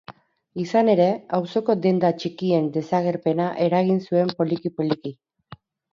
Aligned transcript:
Izan 0.61 0.87
ere, 0.93 1.05
auzoko 1.39 1.75
denda 1.83 2.11
txikien 2.23 2.69
desagerpena 2.79 3.53
eragin 3.67 4.03
zuen 4.07 4.37
poliki-poliki. 4.41 5.13